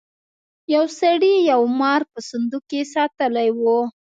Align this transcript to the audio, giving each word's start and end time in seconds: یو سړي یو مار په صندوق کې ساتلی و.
یو 0.75 0.85
سړي 0.99 1.33
یو 1.51 1.61
مار 1.79 2.01
په 2.11 2.19
صندوق 2.29 2.63
کې 2.71 2.81
ساتلی 2.93 3.49
و. 3.59 3.63